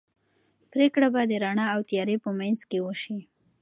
پرېکړه 0.71 1.07
به 1.13 1.21
د 1.29 1.31
رڼا 1.43 1.65
او 1.75 1.81
تیارې 1.89 2.15
په 2.23 2.29
منځ 2.39 2.59
کې 2.69 2.79
وشي. 2.85 3.19